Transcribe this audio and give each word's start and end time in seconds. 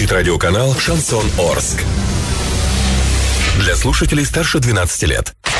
Звучит 0.00 0.16
радиоканал 0.16 0.74
«Шансон 0.78 1.30
Орск». 1.38 1.82
Для 3.58 3.76
слушателей 3.76 4.24
старше 4.24 4.58
12 4.58 5.02
лет. 5.02 5.34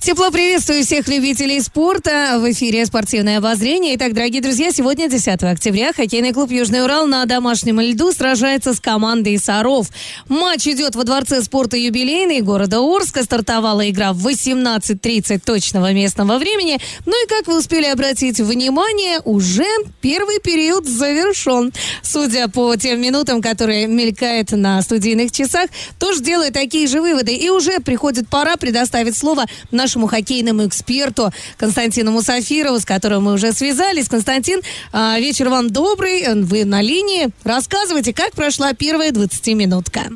Тепло 0.00 0.30
приветствую 0.30 0.84
всех 0.84 1.08
любителей 1.08 1.60
спорта. 1.60 2.38
В 2.38 2.50
эфире 2.52 2.86
спортивное 2.86 3.38
обозрение. 3.38 3.96
Итак, 3.96 4.14
дорогие 4.14 4.40
друзья, 4.40 4.70
сегодня 4.70 5.08
10 5.08 5.42
октября 5.42 5.92
хоккейный 5.92 6.32
клуб 6.32 6.52
«Южный 6.52 6.84
Урал» 6.84 7.06
на 7.06 7.26
домашнем 7.26 7.80
льду 7.80 8.12
сражается 8.12 8.74
с 8.74 8.80
командой 8.80 9.36
«Саров». 9.38 9.88
Матч 10.28 10.68
идет 10.68 10.94
во 10.94 11.02
Дворце 11.02 11.42
спорта 11.42 11.76
юбилейный 11.76 12.42
города 12.42 12.78
Орска. 12.78 13.24
Стартовала 13.24 13.90
игра 13.90 14.12
в 14.12 14.24
18.30 14.24 15.40
точного 15.44 15.92
местного 15.92 16.38
времени. 16.38 16.78
Ну 17.04 17.24
и, 17.24 17.28
как 17.28 17.48
вы 17.48 17.58
успели 17.58 17.86
обратить 17.86 18.38
внимание, 18.38 19.20
уже 19.24 19.66
первый 20.00 20.38
период 20.38 20.86
завершен. 20.86 21.72
Судя 22.02 22.46
по 22.46 22.76
тем 22.76 23.00
минутам, 23.00 23.42
которые 23.42 23.88
мелькают 23.88 24.52
на 24.52 24.80
студийных 24.80 25.32
часах, 25.32 25.68
тоже 25.98 26.22
делает 26.22 26.54
такие 26.54 26.86
же 26.86 27.00
выводы. 27.00 27.34
И 27.34 27.50
уже 27.50 27.80
приходит 27.80 28.28
пора 28.28 28.56
предоставить 28.56 29.16
слово 29.16 29.44
на 29.72 29.87
нашему 29.88 30.06
хоккейному 30.06 30.66
эксперту 30.66 31.30
Константину 31.56 32.10
Мусафирову, 32.10 32.78
с 32.78 32.84
которым 32.84 33.22
мы 33.22 33.32
уже 33.32 33.52
связались. 33.52 34.06
Константин, 34.10 34.60
а, 34.92 35.18
вечер 35.18 35.48
вам 35.48 35.70
добрый, 35.70 36.24
вы 36.44 36.66
на 36.66 36.82
линии. 36.82 37.30
Рассказывайте, 37.42 38.12
как 38.12 38.32
прошла 38.32 38.74
первая 38.74 39.12
20-минутка. 39.12 40.10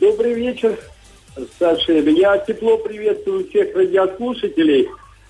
Добрый 0.00 0.32
вечер, 0.32 0.78
Саша. 1.58 1.92
Я 1.92 2.38
тепло 2.38 2.78
приветствую 2.78 3.46
всех 3.50 3.76
радиослушателей. 3.76 4.88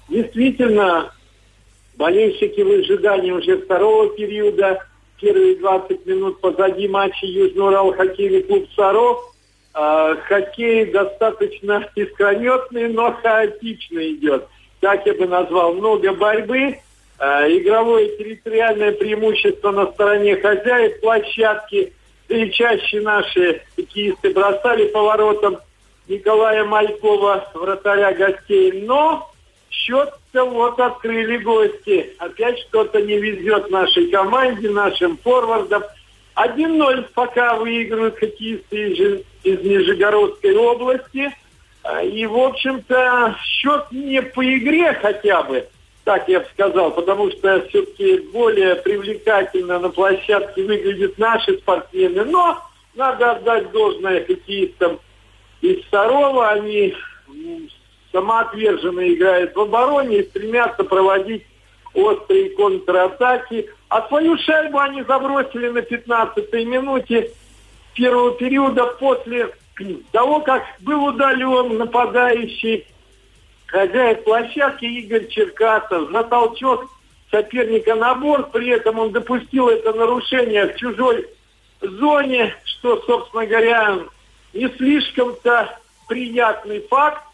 Действительно, 0.09 1.13
болельщики 1.97 2.61
в 2.61 2.71
ожидании 2.71 3.33
уже 3.33 3.59
второго 3.59 4.11
периода. 4.11 4.87
Первые 5.21 5.57
20 5.57 6.07
минут 6.07 6.41
позади 6.41 6.87
матча 6.87 7.27
Южный 7.27 7.67
Урал 7.67 7.93
хоккейный 7.93 8.43
клуб 8.45 8.69
«Саров». 8.77 9.32
А, 9.75 10.15
хоккей 10.17 10.87
достаточно 10.87 11.89
искрометный, 11.95 12.89
но 12.89 13.13
хаотично 13.23 14.01
идет. 14.11 14.47
Так 14.81 15.07
я 15.07 15.15
бы 15.15 15.27
назвал. 15.27 15.75
Много 15.75 16.13
борьбы, 16.13 16.79
а, 17.19 17.49
игровое 17.49 18.17
территориальное 18.17 18.93
преимущество 18.93 19.71
на 19.71 19.87
стороне 19.93 20.37
хозяев 20.37 21.01
площадки. 21.01 21.93
Да 22.29 22.37
и 22.37 22.51
чаще 22.51 23.01
наши 23.01 23.63
хоккеисты 23.77 24.31
бросали 24.31 24.87
поворотом 24.89 25.59
Николая 26.09 26.65
Малькова, 26.65 27.51
вратаря 27.55 28.13
гостей. 28.13 28.83
Но 28.83 29.31
счет-то 29.71 30.45
вот 30.45 30.79
открыли 30.79 31.39
гости. 31.39 32.15
Опять 32.19 32.59
что-то 32.61 33.01
не 33.01 33.19
везет 33.19 33.71
нашей 33.71 34.11
команде, 34.11 34.69
нашим 34.69 35.17
форвардам. 35.19 35.83
1-0 36.37 37.09
пока 37.15 37.57
выигрывают 37.57 38.19
хоккеисты 38.19 38.93
из, 38.93 39.25
из 39.45 39.63
Нижегородской 39.63 40.57
области. 40.57 41.31
А, 41.83 42.03
и, 42.03 42.25
в 42.27 42.37
общем-то, 42.37 43.37
счет 43.45 43.87
не 43.91 44.23
по 44.23 44.45
игре 44.45 44.95
хотя 44.95 45.43
бы, 45.43 45.67
так 46.05 46.29
я 46.29 46.41
бы 46.41 46.47
сказал, 46.53 46.93
потому 46.93 47.31
что 47.31 47.67
все-таки 47.69 48.19
более 48.33 48.77
привлекательно 48.77 49.79
на 49.79 49.91
площадке 49.91 50.65
выглядят 50.65 51.19
наши 51.19 51.59
спортсмены. 51.59 52.25
Но 52.25 52.59
надо 52.95 53.33
отдать 53.33 53.71
должное 53.73 54.25
хоккеистам 54.25 55.01
из 55.61 55.79
Сарова. 55.91 56.51
Они 56.51 56.95
самоотверженно 58.13 59.13
играют 59.13 59.55
в 59.55 59.61
обороне 59.61 60.19
и 60.19 60.29
стремятся 60.29 60.85
проводить 60.85 61.45
острые 61.95 62.51
контратаки. 62.51 63.69
А 63.89 64.07
свою 64.09 64.39
шайбу 64.39 64.79
они 64.79 65.03
забросили 65.03 65.69
на 65.69 65.79
15-й 65.79 66.65
минуте 66.65 67.31
первого 67.95 68.33
периода 68.33 68.87
после 68.99 69.51
того, 70.13 70.41
как 70.41 70.63
был 70.81 71.05
удален 71.05 71.79
нападающий 71.79 72.87
хозяин 73.67 74.23
площадки 74.23 74.85
Игорь 74.85 75.29
Черкасов 75.29 76.11
за 76.11 76.23
толчок 76.25 76.91
соперника 77.31 77.95
на 77.95 78.15
борт. 78.15 78.53
При 78.53 78.69
этом 78.69 78.99
он 78.99 79.13
допустил 79.13 79.69
это 79.69 79.93
нарушение 79.93 80.67
в 80.67 80.77
чужой 80.77 81.27
зоне, 81.81 82.55
что, 82.65 83.03
собственно 83.03 83.47
говоря, 83.47 83.99
не 84.53 84.69
слишком-то 84.69 85.79
приятный 86.09 86.81
факт. 86.89 87.25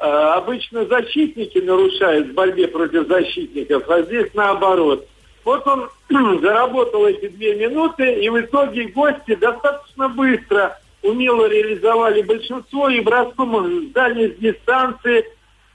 Э, 0.00 0.32
обычно 0.36 0.84
защитники 0.86 1.58
нарушают 1.58 2.28
в 2.28 2.34
борьбе 2.34 2.68
против 2.68 3.08
защитников, 3.08 3.88
а 3.90 4.02
здесь 4.02 4.32
наоборот. 4.32 5.06
Вот 5.44 5.66
он 5.66 5.88
заработал 6.40 7.06
эти 7.06 7.28
две 7.28 7.56
минуты, 7.56 8.12
и 8.12 8.28
в 8.28 8.40
итоге 8.40 8.88
гости 8.88 9.34
достаточно 9.34 10.08
быстро 10.08 10.78
умело 11.02 11.48
реализовали 11.48 12.22
большинство 12.22 12.88
и 12.88 13.00
броском 13.00 13.88
с 13.88 13.92
дальней 13.92 14.28
дистанции 14.38 15.24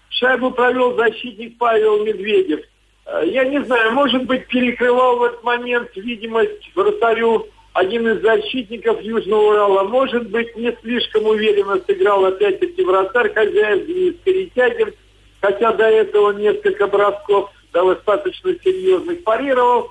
шайбу 0.10 0.52
провел 0.52 0.96
защитник 0.96 1.58
Павел 1.58 2.06
Медведев. 2.06 2.62
Э, 3.06 3.24
я 3.26 3.44
не 3.44 3.62
знаю, 3.66 3.92
может 3.92 4.24
быть, 4.24 4.48
перекрывал 4.48 5.18
в 5.18 5.24
этот 5.24 5.44
момент 5.44 5.90
видимость 5.96 6.72
вратарю 6.76 7.48
один 7.74 8.08
из 8.08 8.22
защитников 8.22 9.02
Южного 9.02 9.50
Урала, 9.50 9.84
может 9.84 10.30
быть, 10.30 10.56
не 10.56 10.76
слишком 10.82 11.26
уверенно 11.26 11.82
сыграл 11.86 12.26
опять-таки 12.26 12.84
вратарь 12.84 13.34
хозяев 13.34 13.88
Денис 13.88 14.16
Перетягин, 14.24 14.94
хотя 15.42 15.74
до 15.74 15.86
этого 15.86 16.32
несколько 16.32 16.86
бросков 16.88 17.52
достаточно 17.74 18.54
серьезных 18.64 19.24
парировал. 19.24 19.90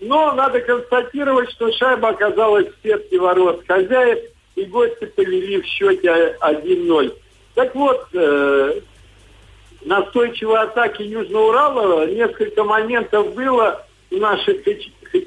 Но 0.00 0.32
надо 0.32 0.60
констатировать, 0.60 1.50
что 1.50 1.70
шайба 1.72 2.10
оказалась 2.10 2.68
в 2.68 2.82
сетке 2.82 3.18
ворот 3.18 3.62
хозяев, 3.66 4.18
и 4.54 4.64
гости 4.64 5.04
повели 5.04 5.60
в 5.60 5.66
счете 5.66 6.36
1-0. 6.40 7.14
Так 7.54 7.74
вот, 7.74 8.06
э, 8.14 8.80
настойчивой 9.84 10.60
атаки 10.60 11.02
Южного 11.02 11.48
Урала 11.48 12.06
несколько 12.06 12.64
моментов 12.64 13.34
было 13.34 13.84
у 14.10 14.16
наших 14.16 14.62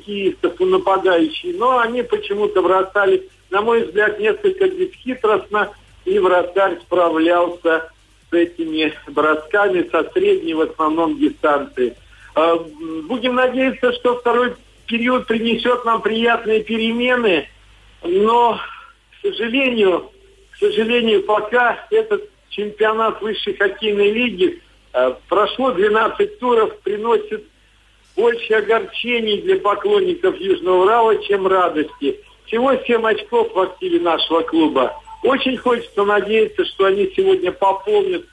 хоккеистов 0.01 0.59
у 0.59 0.65
нападающих, 0.65 1.55
но 1.57 1.79
они 1.79 2.03
почему-то 2.03 2.61
бросали, 2.61 3.29
на 3.49 3.61
мой 3.61 3.83
взгляд, 3.83 4.19
несколько 4.19 4.67
бесхитростно, 4.67 5.71
и 6.05 6.17
вратарь 6.19 6.79
справлялся 6.81 7.91
с 8.29 8.33
этими 8.33 8.93
бросками 9.07 9.87
со 9.89 10.09
средней 10.11 10.53
в 10.53 10.61
основном 10.61 11.17
дистанции. 11.17 11.95
А, 12.33 12.55
будем 13.07 13.35
надеяться, 13.35 13.93
что 13.93 14.17
второй 14.17 14.55
период 14.87 15.27
принесет 15.27 15.85
нам 15.85 16.01
приятные 16.01 16.63
перемены, 16.63 17.47
но, 18.03 18.59
к 19.11 19.27
сожалению, 19.27 20.11
к 20.51 20.57
сожалению, 20.57 21.23
пока 21.23 21.85
этот 21.91 22.29
чемпионат 22.49 23.21
высшей 23.21 23.55
хоккейной 23.55 24.11
лиги 24.11 24.61
а, 24.93 25.17
прошло 25.27 25.71
12 25.71 26.39
туров, 26.39 26.79
приносит 26.79 27.45
больше 28.21 28.53
огорчений 28.53 29.41
для 29.41 29.57
поклонников 29.57 30.39
Южного 30.39 30.83
Урала, 30.83 31.17
чем 31.23 31.47
радости. 31.47 32.19
Всего 32.45 32.75
7 32.75 33.03
очков 33.07 33.51
в 33.51 33.59
активе 33.59 33.99
нашего 33.99 34.41
клуба. 34.41 34.93
Очень 35.23 35.57
хочется 35.57 36.03
надеяться, 36.03 36.63
что 36.65 36.85
они 36.85 37.11
сегодня 37.15 37.51
пополнят 37.51 38.23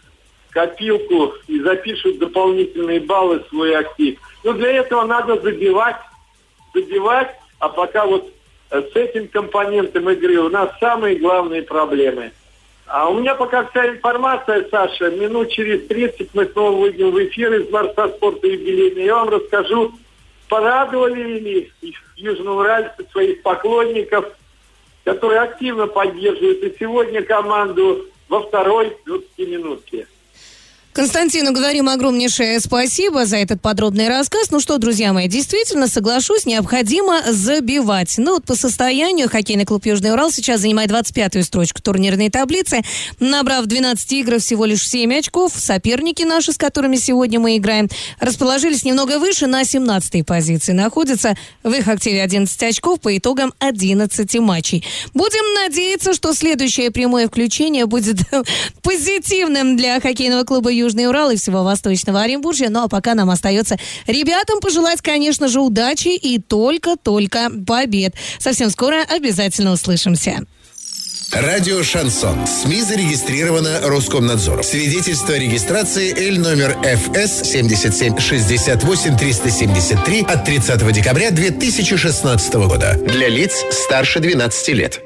копилку 0.51 1.33
и 1.47 1.61
запишут 1.61 2.19
дополнительные 2.19 3.01
баллы 3.01 3.39
в 3.39 3.49
свой 3.49 3.75
актив. 3.77 4.19
Но 4.45 4.53
для 4.53 4.73
этого 4.73 5.07
надо 5.07 5.41
забивать, 5.41 5.97
забивать, 6.75 7.35
а 7.59 7.71
пока 7.71 8.05
вот 8.05 8.31
э, 8.71 8.83
с 8.93 8.95
этим 8.95 9.29
компонентом 9.29 10.11
игры 10.11 10.37
у 10.39 10.51
нас 10.51 10.69
самые 10.81 11.17
главные 11.17 11.63
проблемы. 11.63 12.33
А 12.89 13.11
у 13.11 13.19
меня 13.19 13.35
пока 13.35 13.67
вся 13.67 13.87
информация, 13.89 14.67
Саша. 14.71 15.11
Минут 15.11 15.51
через 15.51 15.87
30 15.89 16.31
мы 16.33 16.47
снова 16.47 16.81
выйдем 16.81 17.11
в 17.11 17.23
эфир 17.23 17.53
из 17.53 17.69
Дворца 17.69 18.09
спорта 18.09 18.47
юбилейный. 18.47 19.05
Я 19.05 19.17
вам 19.17 19.29
расскажу, 19.29 19.93
порадовали 20.49 21.39
ли 21.39 21.73
южноуральцы 22.17 23.07
своих 23.13 23.43
поклонников, 23.43 24.25
которые 25.05 25.41
активно 25.41 25.87
поддерживают 25.87 26.63
и 26.63 26.77
сегодня 26.79 27.23
команду 27.23 28.07
во 28.29 28.41
второй 28.41 28.97
20 29.05 29.39
минутке. 29.39 30.07
Константину 30.99 31.53
говорим 31.53 31.89
огромнейшее 31.89 32.59
спасибо 32.59 33.25
за 33.25 33.37
этот 33.37 33.63
подробный 33.63 34.09
рассказ. 34.09 34.51
Ну 34.51 34.59
что, 34.59 34.79
друзья 34.79 35.13
мои, 35.13 35.29
действительно, 35.29 35.87
соглашусь, 35.87 36.45
необходимо 36.45 37.23
забивать. 37.31 38.15
Ну 38.19 38.33
вот 38.33 38.45
по 38.45 38.57
состоянию 38.57 39.31
хоккейный 39.31 39.65
клуб 39.65 39.87
Южный 39.87 40.11
Урал 40.11 40.33
сейчас 40.33 40.63
занимает 40.63 40.91
25-ю 40.91 41.45
строчку 41.45 41.81
турнирной 41.81 42.31
таблицы, 42.31 42.81
набрав 43.21 43.67
12 43.67 44.13
игр 44.15 44.41
всего 44.41 44.65
лишь 44.65 44.89
7 44.89 45.15
очков. 45.15 45.53
Соперники 45.55 46.25
наши, 46.25 46.53
с 46.53 46.57
которыми 46.57 46.97
сегодня 46.97 47.39
мы 47.39 47.59
играем, 47.59 47.89
расположились 48.19 48.83
немного 48.83 49.21
выше, 49.21 49.47
на 49.47 49.63
17-й 49.63 50.25
позиции. 50.25 50.73
Находятся 50.73 51.37
в 51.63 51.71
их 51.71 51.87
активе 51.87 52.25
11 52.25 52.61
очков 52.65 52.99
по 52.99 53.17
итогам 53.17 53.55
11 53.61 54.41
матчей. 54.41 54.85
Будем 55.15 55.63
надеяться, 55.63 56.13
что 56.13 56.35
следующее 56.35 56.91
прямое 56.91 57.29
включение 57.29 57.87
будет 57.87 58.17
позитивным 58.83 59.77
для 59.77 60.01
хоккейного 60.01 60.43
клуба 60.43 60.73
Южный 60.73 60.88
Южный 60.89 61.07
Урал 61.07 61.31
и 61.31 61.37
всего 61.37 61.65
Восточного 61.65 62.23
Оренбуржья. 62.23 62.71
Ну 62.71 62.85
а 62.85 62.89
пока 62.89 63.15
нам 63.15 63.29
остается 63.29 63.77
ребятам 64.07 64.61
пожелать, 64.61 65.03
конечно 65.03 65.49
же, 65.49 65.61
удачи 65.61 66.09
и 66.09 66.39
только-только 66.39 67.51
побед. 67.67 68.15
Совсем 68.39 68.71
скоро 68.71 69.03
обязательно 69.03 69.73
услышимся. 69.73 70.47
Радио 71.31 71.83
«Шансон». 71.83 72.47
СМИ 72.47 72.81
зарегистрировано 72.81 73.81
Роскомнадзором. 73.83 74.63
Свидетельство 74.63 75.35
о 75.35 75.39
регистрации 75.39 76.11
Л 76.31 76.41
номер 76.41 76.75
ФС 76.83 77.47
7768 77.51 79.19
373 79.19 80.23
от 80.23 80.47
30 80.47 80.93
декабря 80.93 81.31
2016 81.31 82.55
года. 82.55 82.95
Для 82.95 83.29
лиц 83.29 83.63
старше 83.71 84.21
12 84.21 84.69
лет. 84.69 85.03